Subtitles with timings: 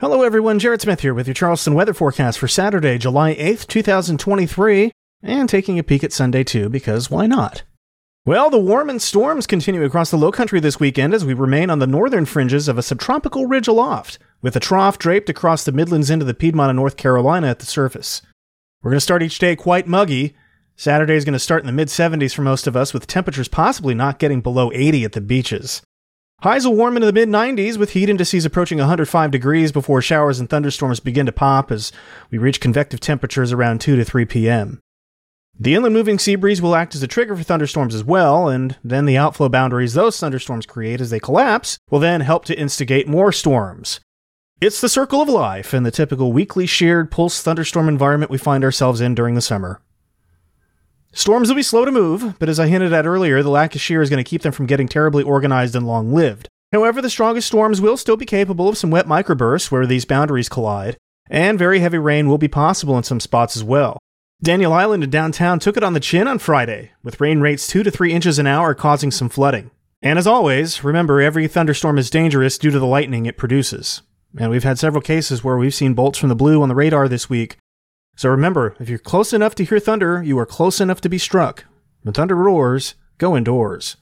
[0.00, 0.60] Hello, everyone.
[0.60, 4.92] Jared Smith here with your Charleston weather forecast for Saturday, July 8th, 2023,
[5.24, 7.64] and taking a peek at Sunday too, because why not?
[8.24, 11.68] Well, the warm and storms continue across the low country this weekend as we remain
[11.68, 15.72] on the northern fringes of a subtropical ridge aloft, with a trough draped across the
[15.72, 18.22] Midlands into the Piedmont of North Carolina at the surface.
[18.84, 20.36] We're going to start each day quite muggy.
[20.76, 23.48] Saturday is going to start in the mid 70s for most of us, with temperatures
[23.48, 25.82] possibly not getting below 80 at the beaches.
[26.42, 30.38] Highs will warm into the mid 90s with heat indices approaching 105 degrees before showers
[30.38, 31.90] and thunderstorms begin to pop as
[32.30, 34.78] we reach convective temperatures around 2 to 3 p.m.
[35.58, 38.76] The inland moving sea breeze will act as a trigger for thunderstorms as well, and
[38.84, 43.08] then the outflow boundaries those thunderstorms create as they collapse will then help to instigate
[43.08, 43.98] more storms.
[44.60, 48.62] It's the circle of life and the typical weakly sheared pulse thunderstorm environment we find
[48.62, 49.80] ourselves in during the summer.
[51.12, 53.80] Storms will be slow to move, but as I hinted at earlier, the lack of
[53.80, 56.48] shear is going to keep them from getting terribly organized and long lived.
[56.70, 60.50] However, the strongest storms will still be capable of some wet microbursts where these boundaries
[60.50, 60.98] collide,
[61.30, 63.98] and very heavy rain will be possible in some spots as well.
[64.42, 67.82] Daniel Island in downtown took it on the chin on Friday, with rain rates 2
[67.82, 69.70] to 3 inches an hour causing some flooding.
[70.02, 74.02] And as always, remember every thunderstorm is dangerous due to the lightning it produces.
[74.38, 77.08] And we've had several cases where we've seen bolts from the blue on the radar
[77.08, 77.56] this week
[78.18, 81.18] so remember, if you're close enough to hear thunder, you are close enough to be
[81.18, 81.64] struck.
[82.02, 83.96] When thunder roars, go indoors.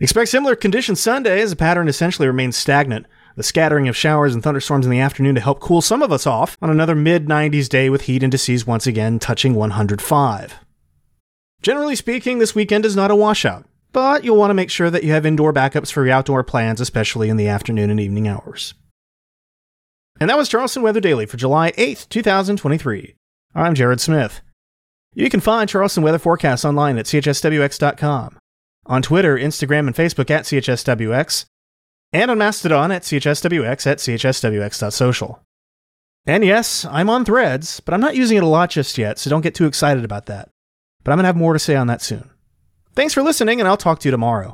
[0.00, 3.06] Expect similar conditions Sunday as the pattern essentially remains stagnant.
[3.36, 6.26] The scattering of showers and thunderstorms in the afternoon to help cool some of us
[6.26, 10.58] off on another mid 90s day with heat indices once again touching 105.
[11.62, 15.04] Generally speaking, this weekend is not a washout, but you'll want to make sure that
[15.04, 18.74] you have indoor backups for your outdoor plans, especially in the afternoon and evening hours.
[20.20, 23.14] And that was Charleston Weather Daily for July 8th, 2023.
[23.54, 24.40] I'm Jared Smith.
[25.14, 28.38] You can find Charleston weather forecasts online at chswx.com,
[28.86, 31.44] on Twitter, Instagram, and Facebook at chswx,
[32.14, 35.42] and on Mastodon at chswx at chswx.social.
[36.24, 39.28] And yes, I'm on threads, but I'm not using it a lot just yet, so
[39.28, 40.48] don't get too excited about that.
[41.04, 42.30] But I'm going to have more to say on that soon.
[42.94, 44.50] Thanks for listening, and I'll talk to you tomorrow.